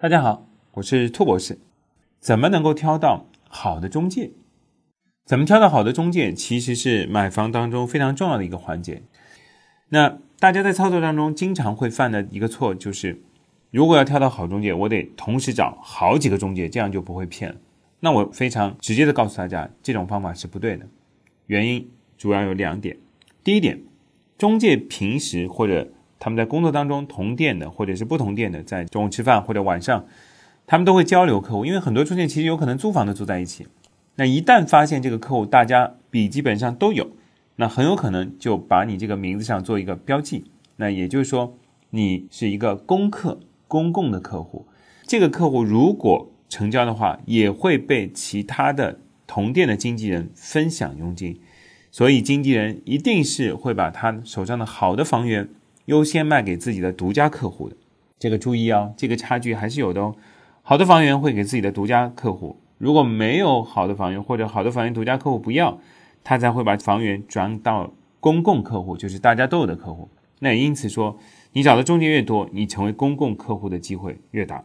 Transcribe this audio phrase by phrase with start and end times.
[0.00, 1.58] 大家好，我是兔博士。
[2.20, 4.30] 怎么能够挑到好的中介？
[5.24, 9.02] 怎么挑到好的中介，其实是买房当中非常重要的一个环节。
[9.88, 13.20] 那大家在操作当中经常会犯的一个错就是，
[13.72, 17.56] 如果要挑到好中介，我得同时找好几个中介，这样就不会骗了。
[17.98, 20.86] 那我非常直接的告诉大家，这种方法是不对的。
[21.46, 22.96] 原因主要有两点。
[23.42, 23.82] 第一点，
[24.38, 30.04] 中介平时或者他们在工作当中同店的，或者是不同店的，在中午吃饭或者晚上，
[30.66, 33.66] 他们都会交流客户，因为很多中介其实有可能租房的住在一起。
[34.16, 37.08] 那一旦发现这个客户大家笔记本上都有，
[37.56, 40.44] 那很有可能就把你这个名字上做一个标记。
[40.76, 41.56] 那也就是说，
[41.90, 43.38] 你是一个公客、
[43.68, 44.66] 公共的客户。
[45.06, 51.40] 这个客户如果成交的话，也会被其他的同店的经纪人分享佣金。
[51.90, 55.48] 所以经纪人一定是会把他手上的好的房源。
[55.88, 57.74] 优先卖给自己的独家客户的，
[58.18, 60.14] 这个注意啊，这个差距还是有的哦。
[60.62, 65.78] 好的房源会给自己的独家客户，如果没有好的房源或者好的房源独家客户不要，
[66.22, 70.10] 他才会把房源转到公共客户，就是大家都有的客户。
[70.40, 71.18] 那也因此说，
[71.54, 74.62] 你找的中介越多，你成为公共客户的机会越大。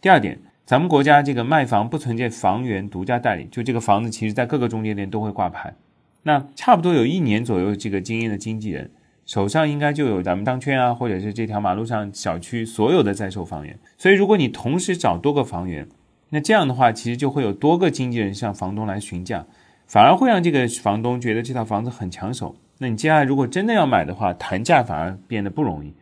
[0.00, 5.74] 第二点，咱们国家这个卖房不存在房源独家代理，就这个房子其实在各个中介店都会挂牌，
[6.22, 8.92] 那差不多有一年左右这个经验的经纪人。
[9.26, 13.76] 手上应该就有咱们商圈啊，或者是这条马路上小区所有的在售房源。
[13.98, 15.88] 所以，如果你同时找多个房源，
[16.30, 19.44] 那这样的话，其实就会有多个经纪人向房东来询价，
[19.86, 22.54] 反而会让这个房东觉得这套房子很抢手。
[22.78, 25.92] 那你接下来如果真的要买的话，谈价反而变得不容易。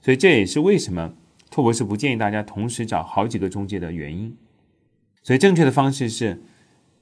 [0.00, 1.14] 所以这也是为什么
[1.50, 4.36] 拓博士不建议大家同时找好几个中介的原因。
[5.24, 6.40] 所以正确的方式是。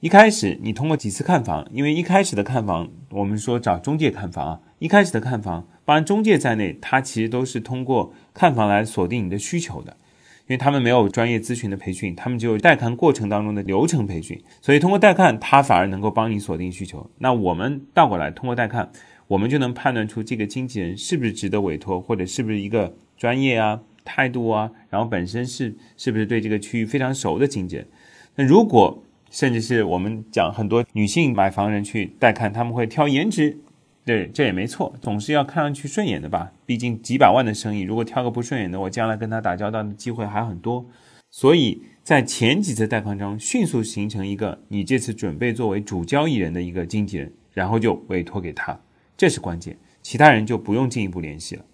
[0.06, 9.96] 一开始你通过几次看房，因为一开始的看房，我们说找中介看房啊，一开始的看房，包含中介在内，他其实都是通过看房来锁定你的需求的，
[10.42, 17.10] 因为他们没有专业咨询的培训，他们只有带看过程当中的流程培训，所以通过带看，他反而能够帮你锁定需求。
[17.18, 18.92] 那我们倒过来，通过带看，
[19.26, 27.88] 我们就能判断出这个经纪人是不是值得委托，或者是不是一个专业啊、态度啊，然后本身是是不是对这个区域非常熟的经纪人。
[28.36, 33.58] 那如果甚至是我们讲很多女性买房人去带看，他们会挑颜值，
[34.04, 36.52] 对，这也没错，总是要看上去顺眼的吧？
[36.64, 40.86] 毕竟几百万的生意，如果挑个不顺眼的，我将来跟他打交道的机会还很多。
[41.30, 48.80] 所以在前几次带看中，迅速形成一个你这次准备作为主交易人的一个经纪人，然后就委托给他，
[49.16, 51.64] 这是关键，其他人就不用进一步联系了。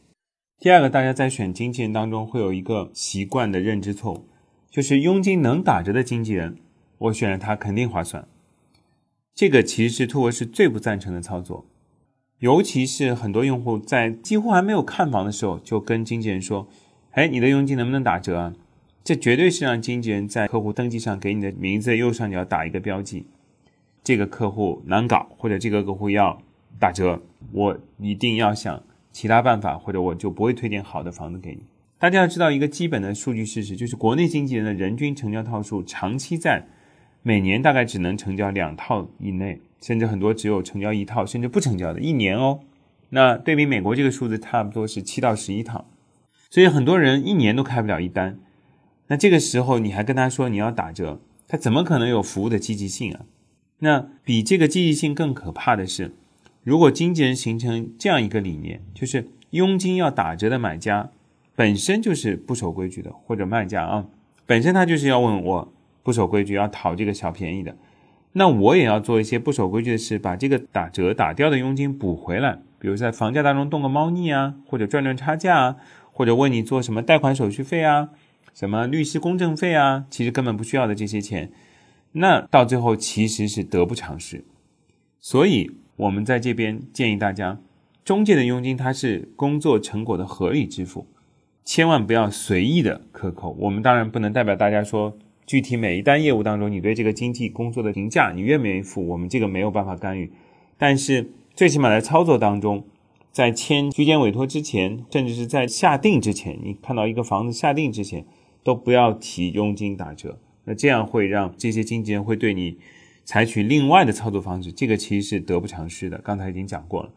[0.58, 4.26] 第二个，大家在选经纪人当中会有一个习惯的认知错误，
[4.70, 6.56] 就是佣金能打折的经纪人。
[7.02, 8.28] 我选了它肯定划算，
[9.34, 11.66] 这个其实是兔博士最不赞成的操作，
[12.38, 16.68] 尤其是很多用户在几乎还没有看房的时候就跟经纪人说
[17.12, 18.54] ：“哎，你的佣金能不能打折啊？”
[19.02, 23.26] 这绝对是让经纪人在客户登记上给你的名字右上角打一个标记，
[24.04, 26.40] 这个客户难搞，或者这个客户要
[26.78, 27.20] 打折，
[27.50, 28.80] 我一定要想
[29.10, 31.64] 其他办法，或者我就不会推荐好的房子给你。
[31.98, 36.68] 大家要知道一个基本的数据事实，就是国内经纪人的人均成交套数长期在。
[37.22, 42.60] 每年大概只能成交两套以内，甚至很多只有成交一套，甚至不成交的一年哦。
[43.10, 45.86] 那对比美国这个数字，差不多是七到十一套，
[46.50, 48.38] 所以很多人一年都开不了一单。
[49.06, 53.20] 那这个时候你还跟他说你要打折，他怎么可能有服务的积极性啊？
[53.78, 56.14] 那比这个积极性更可怕的是，
[56.64, 61.10] 如果经纪人形成这样一个理念，就是佣金要打折的买家
[61.54, 64.06] 本身就是不守规矩的，或者卖家啊，
[64.46, 65.72] 本身他就是要问我。
[66.02, 67.76] 不守规矩要讨这个小便宜的，
[68.32, 72.58] 那我也要做一些不守规矩的事，把这个打折打掉的佣金补回来。
[72.78, 75.76] 比如在房价当中动个猫腻啊，或者赚赚差价啊，
[76.10, 78.08] 或者问你做什么贷款手续费啊，
[78.52, 81.52] 什么律师公证费啊，其实根本不需要的这些钱，
[82.12, 84.44] 那到最后其实是得不偿失。
[85.20, 87.60] 所以我们在这边建议大家，
[88.04, 91.06] 中介的佣金它是工作成果的合理支付，
[91.64, 93.56] 千万不要随意的克扣。
[93.60, 95.16] 我们当然不能代表大家说。
[95.46, 99.06] 具体每一单业务当中，你对这个经纪工作的评价，你愿不愿意付？
[99.08, 100.32] 我们这个没有办法干预，
[100.78, 102.84] 但是最起码在操作当中，
[103.32, 108.24] 在签居间委托之前，甚至是在下定之前，你看到一个房子下定之前，
[108.62, 110.38] 都不要提佣金打折。
[110.64, 112.78] 那这样会让这些经纪人会对你
[113.24, 116.18] 采取另外的操作方式，这个其实是得不偿失的。
[116.18, 117.10] 刚才已经讲过了，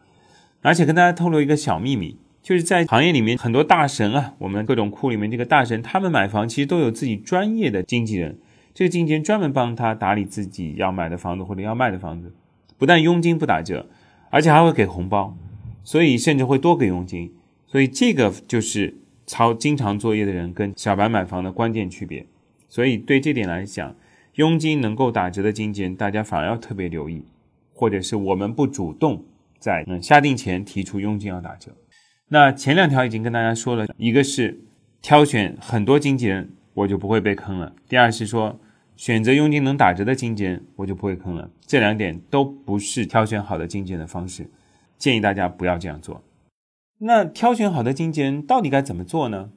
[0.62, 2.18] 而且跟大家透露一个小秘密。
[2.46, 8.38] 就是在行业里面，很多大神啊，我们各种库里面这个大神，他们买房其实都有自己专业的经纪人，
[8.72, 12.32] 这个经纪人专门帮他打理自己要买的房子或者要卖的房子，
[12.78, 13.88] 不但佣金不打折，
[14.30, 15.36] 而且还会给红包，
[15.82, 17.32] 所以甚至会多给佣金。
[17.66, 18.94] 所以这个就是
[19.26, 22.24] 操经常作业的人跟小白买房的关键区别。
[22.68, 23.96] 所以对这点来讲，
[24.36, 27.24] 佣金能够打折的经纪人，大家反而要特别留意，
[27.74, 29.24] 或者是我们不主动
[29.58, 31.72] 在嗯下定前提出佣金要打折。
[32.28, 34.60] 那前两条已经跟大家说了，一个是
[35.00, 38.58] 挑选很多经纪人，我就不会被坑了；第二是说
[38.96, 41.50] 选择佣金能打折的经纪人，我就不会坑了。
[41.64, 44.50] 这两点都不是挑选好的经纪人的方式，
[44.98, 46.24] 建议大家不要这样做。
[46.98, 49.50] 那挑选好的经纪人到底该怎么做呢？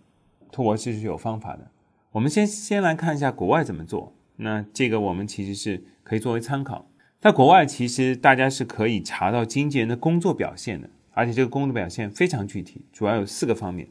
[0.51, 1.71] 托博士是有方法的。
[2.11, 4.13] 我们先先来看一下国外怎么做。
[4.37, 6.87] 那这个我们其实是可以作为参考。
[7.19, 10.89] 在国外，其实大家是可以查到经纪人的工作表现的，
[11.19, 13.89] 而且这个工作表现非常具体，主要有四个方面。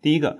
[0.00, 0.38] 第一个，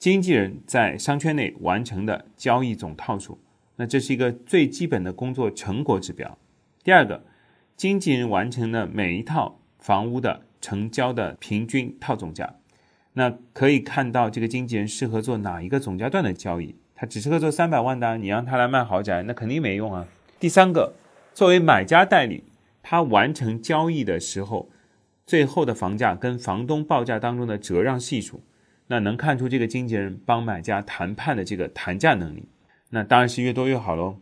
[0.00, 3.38] 经纪人在商圈内完成的交易总套数，
[3.76, 6.36] 那这是一个最基本的工作成果指标。
[6.82, 7.22] 第二个，
[7.76, 12.56] 经纪人完成的每一套房屋的成交的平均套总价。
[13.12, 16.74] 那可以看到这个经纪人适合做哪一个总价段的交易？
[16.96, 20.08] 他只适合做三百万的，你让他来卖豪宅，那肯定没用啊。
[20.40, 20.94] 第三个，
[21.32, 22.42] 作为买家代理，
[22.82, 24.68] 他完成交易的时候，
[25.26, 28.42] 最后的房价跟房东报价当中的折让系数，
[28.86, 32.48] 那能看出这个经纪人帮买家谈判的这个谈价能力。
[32.90, 34.18] 那当然是越多越好喽。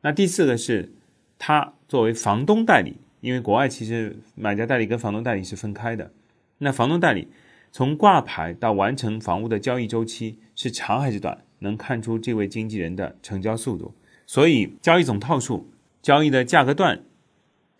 [0.00, 0.92] 那第四个是，
[1.38, 6.10] 他作为房东代理，因为国外其实买家代理跟房东代理是分开的，
[6.58, 7.28] 那房东代理。
[7.70, 13.92] 从挂牌到完成房屋的交易周期是长还是短，能看出这位经纪人的成交速度。
[14.26, 15.68] 所以，交易总套数、
[16.00, 17.02] 交易的价格段、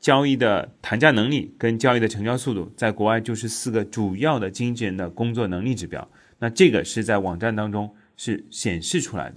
[0.01, 6.09] 交易的谈价能力跟交易的成交速度，在国外就是四个主要的经纪人的工作能力指标。
[6.39, 9.37] 那这个是在网站当中是显示出来的。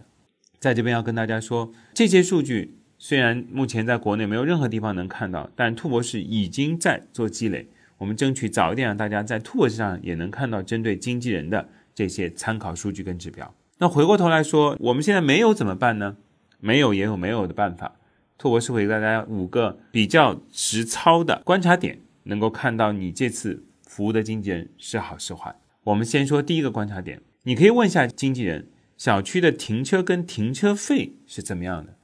[0.59, 7.67] 在这边要跟大家说，这些数据虽然目前在国内没有任何地方能看到，但兔博士已经在做积累。
[7.97, 13.51] 我们争取早一点让大家在兔博士上也能看到针对经纪人的这些参考数据跟指标。
[13.79, 16.17] 那回过头来说，我们现在没有怎么办呢？
[16.59, 17.95] 没有也有没有的办法。
[18.41, 25.55] 兔博士会给大家五个比较实操的观察点，能够看到你这次服务的经纪人是好是坏。
[25.83, 28.67] 我们先说第一个观察点，你可以问一下经纪人，
[28.97, 31.95] 小区的停车跟停车费是怎么样的？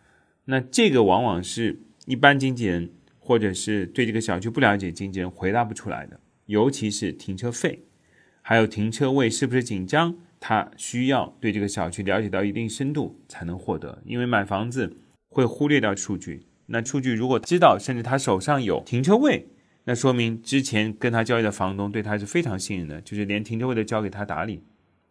[0.45, 2.91] 那这个往往是一般经纪人。
[3.19, 7.83] 或者是对这个小区不了解，经纪人回答不出来的，尤其是停车费，
[8.41, 14.01] 还有停车位是不是紧张，他需要对这个小区了解到一定深度才能获得。
[14.05, 14.95] 因为买房子
[15.37, 19.47] 会忽略掉数据，那数据如果知道，甚至他手上有停车位，
[19.83, 24.63] 那说明之前跟他交易的房东对他是非常信任的，就是连停车位都交给他打理。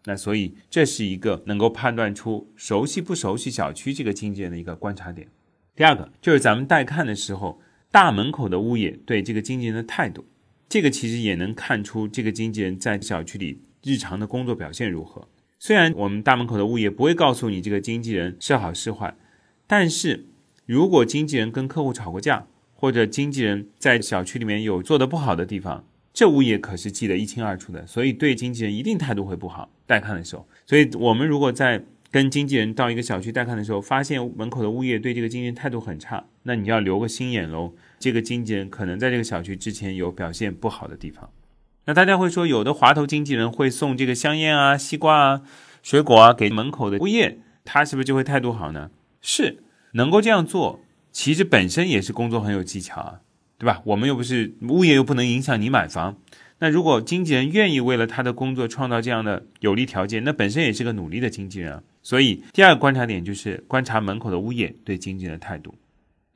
[0.06, 5.28] 那所以这是一个能够判断出熟悉不熟悉小区这个经纪人的一个观察点。
[5.76, 7.61] 第二个就是咱们带看的时候。
[7.93, 10.26] 大门口的物业对这个经纪人的态度，
[10.69, 15.26] 这个其实也能看出这个经纪人在小区里日常的工作表现如何。
[15.58, 19.17] 虽然我们大门口的物业不会告诉你这个经纪人是好是坏，
[19.66, 20.26] 但是
[20.64, 29.70] 如果经纪人跟客户吵过架，或者经纪人在小区里面有做的不好的地方，这物业可是记得一清二楚的，所以对经纪人一定态度会不好。
[29.86, 37.72] 带看的时候，所以我们如果在跟经纪人到一个小区带看的时候，发现门口的物业对这个经纪人态度很差，那你要留个心眼喽。
[37.98, 41.30] 这个经纪人可能在这个小区之前有表现不好的地方。
[41.84, 45.42] 那大家会说，有的滑头经纪人会送这个香烟啊、西瓜啊、
[45.82, 48.91] 水果啊给门口的物业，他是不是就会态度好呢？
[49.28, 49.58] 是，
[49.94, 50.78] 能够这样做，
[51.10, 53.20] 其实本身也是工作很有技巧啊，
[53.58, 53.82] 对吧？
[53.86, 56.16] 我们又不是物业，又不能影响你买房。
[56.60, 61.82] 那如果经纪人愿意为了他的工作创造这样的有利条件，那本身也是个努力的经纪人啊。
[62.04, 65.74] 所以第二个观察点就是观察门口的物业对经纪人的态度。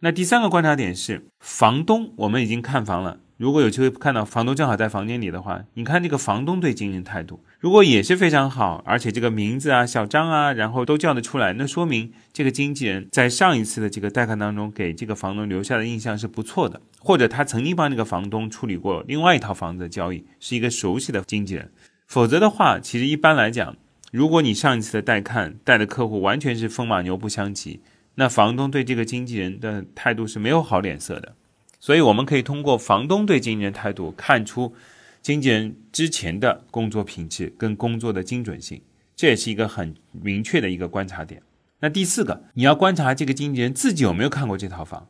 [0.00, 3.20] 那第三个观察点是房东，我们已经看房了。
[3.40, 21.70] 如果有机会看到房东正好在房间里的话，你看这个房东对经纪人态度，如果也是非常好，而且这个名字啊、小张啊，然后都叫得出来，那说明这个经纪人在上一次的这个带看当中给这个房东留下的印象是不错的，或者他曾经帮这个房东处理过另外一套房子的交易，是一个熟悉的经纪人。
[22.06, 23.74] 否则的话，其实一般来讲，
[24.12, 27.80] 如果你上一次的带看带的客户完全是风马牛不相及，
[28.16, 31.36] 那房东对这个经纪人的态度是没有好脸色的。
[31.80, 34.74] 所以我们可以通过房东对经纪人态度看出
[35.22, 38.82] 经纪人之前的工作品质跟工作的精准性，
[39.16, 41.42] 这也是一个很明确的一个观察点。
[41.80, 45.08] 那第四个，你要观察这个经纪人自己有没有看过这套房。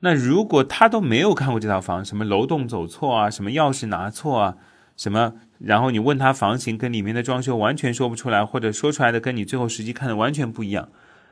[0.00, 4.56] 那如果他都没有看过这套房，什么楼栋走错啊，什么钥匙拿错啊，
[4.98, 10.90] 什么，然后你问他房型跟里面的装修完全说不出来，或者说出来的跟你最后实际看的完全不一样，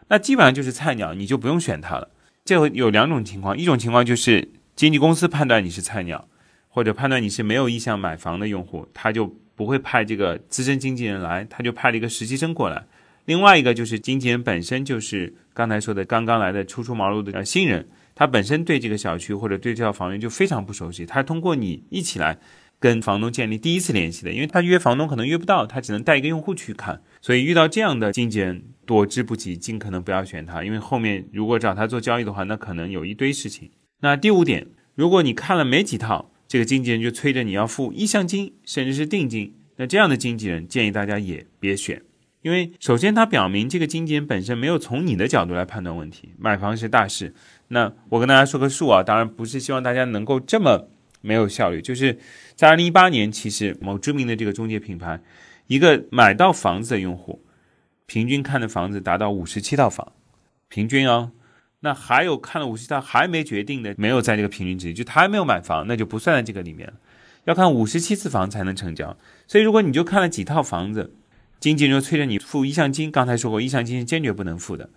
[0.09, 2.09] 那基本上就是菜鸟，你就不用选他了。
[2.45, 4.49] 这有两种情况，一种情况就是。
[4.81, 6.27] 经纪公司判断你是菜鸟，
[6.71, 12.87] 或者判断你是没有意向买房的用户，他就不会派这个资深经纪人来，他就派了一个实习生过来。
[13.27, 22.39] 另外一个就是经纪人本身就是刚才说的刚刚来的初出茅庐的新人，他本身对这个小区或者对这套房源就非常不熟悉，他通过你一起来
[22.79, 33.71] 跟房东建立第一次联系的，因为他约房东可能约不到，他只能带一个用户去看，所以遇到这样的经纪人躲之不及，尽可能不要选他，因为后面如果找他做交易的话，那可能有一堆事情。
[34.01, 42.03] 那第五点，如果你看了没几套，这个经纪人就催着你要付意向金，甚至是定金，那这样的经纪人建议大家也别选。
[42.43, 46.31] 因为首先，他表明这个经纪人本身没有从你的角度来判断问题。
[46.39, 47.35] 买房是大事，
[47.69, 50.89] 那我跟大家说个数啊，当然不是希望大家能够这么
[51.21, 51.83] 没有效率。
[51.83, 52.19] 就是
[52.57, 55.21] 在二零一八年，其实某知名的这个中介品牌，
[55.67, 57.45] 一个买到房子的用户，
[58.07, 60.13] 平均看的房子达到五十七套房，
[60.71, 61.33] 平均哦。
[61.81, 66.95] 那还有看了五十套还没决定的，没有在这个平均值，就他还没有买房，那就不算在这个里面了。
[67.45, 69.17] 要看五十七次房才能成交。
[69.47, 71.15] 所以如果你就看了几套房子。
[71.61, 74.89] 经纪人就催着你付意向金，刚才说过，意向金是坚决不能付的。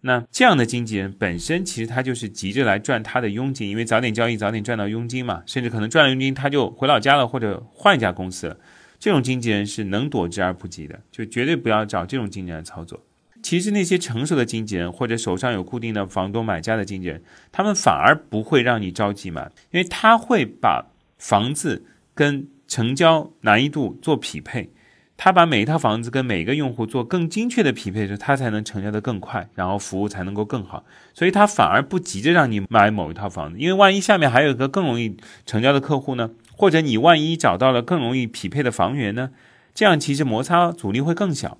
[0.00, 8.56] 那这样的经纪人本身其实他就是急着来赚他的佣金，因为早点交易早点赚到佣金嘛，甚至可能赚了佣金他就回老家了或者换一家公司了。
[8.98, 13.04] 这种经纪人是能躲之而不及的，就绝对不要找这种经纪人操作。
[13.46, 17.22] 其实那些成熟的经纪人或者手上有固定的房东买家的经纪人，
[17.52, 20.86] 他们反而不会让你着急买，因为他会把
[21.16, 24.70] 房子跟成交难易度做匹配。
[25.16, 30.84] 他把每一套房子跟每个用户做更精确的匹配的时候，他才能成交的更快，然后服务才能够更好。
[31.14, 36.32] 所以他反而不急着让你买某一套房子，因为万一下面还有一个更容易成交的客户呢？
[36.56, 39.30] 或者你万一找到了更容易匹配的房源呢？
[39.72, 41.58] 这样其实摩擦阻力会更小。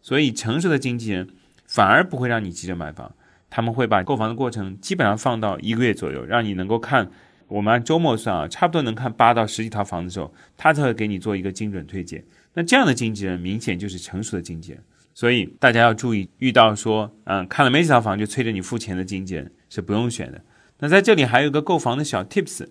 [0.00, 1.28] 所以成熟的经纪人
[1.66, 3.14] 反而不会让你急着买房，
[3.50, 7.10] 他们会把购房的过程基本上放到一个月左右，让你能够看，
[7.48, 12.24] 我们按周末算啊，差不多能看八到十几套房子的时候，他才会给你做一个精准推荐。
[12.54, 20.40] 那这样的经纪人明显就是成熟的经纪人，所以大家要注意，遇到说，嗯，看了没几套房就催着你付钱的经纪人是不用选的。
[20.78, 22.66] 那在这里还有一个购房的小 tips，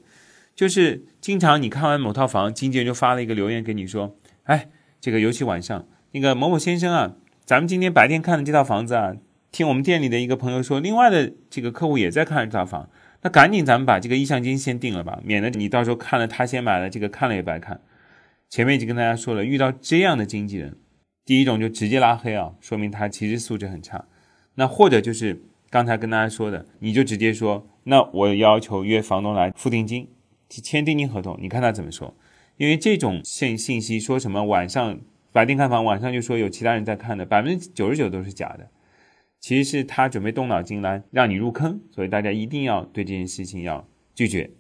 [0.56, 4.70] 就是经常你看完某套房，经纪人就发了一个留言给你说，哎，
[5.02, 9.18] 这个尤其晚上，那个某某先生啊，咱们今天白天看的这套房子啊，
[9.52, 12.90] 听我们店里的一个朋友说，另外的这个客户也在看这套房，
[13.24, 17.82] 那赶紧咱们把这个意向金先定了吧，免得你到时候看了他先买了，这个看了也白看。
[18.50, 20.78] 前面已经跟大家说了，遇到这样的经纪人，
[21.26, 24.06] 第一种就直接拉黑啊，说明他其实素质很差。
[24.54, 30.08] 那或者就是刚才跟大家说的，你就直接说，那我要求约房东来付定金，
[30.48, 32.16] 签定金合同，你看他怎么说？
[32.56, 35.02] 因为这种信信息说什么晚上
[35.36, 38.70] 白天看房，晚上就说有其他人在看的，百分之九十九都是假的。
[39.42, 44.52] 其实是他准备动脑筋来让你入坑，所以大家一定要对这件事情要拒绝。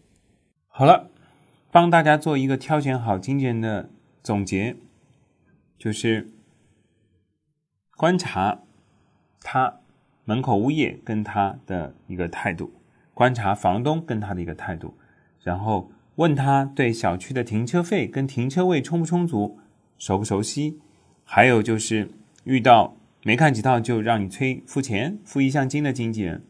[0.67, 1.11] 好了。
[1.71, 3.89] 帮大家做一个挑选好经纪人的
[4.23, 4.77] 总结，
[5.77, 6.29] 就是
[7.97, 8.61] 观察
[9.41, 9.81] 他
[10.23, 12.71] 门口物业跟他的一个态度，
[13.13, 14.97] 观察房东跟他的一个态度，
[15.43, 19.59] 然后问他对小区的停车费跟停车位充不充足，
[19.97, 20.79] 熟不熟悉，
[21.23, 22.09] 还有就是
[22.43, 26.43] 遇到没看几套就让你催付钱、付意向金的经纪人，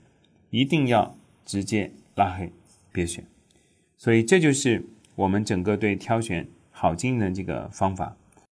[0.50, 2.52] 一定要直接拉黑，
[2.92, 3.24] 别选。
[3.98, 4.86] 所以这就是。
[5.16, 8.18] 我们整个对挑选好经营的这个方法。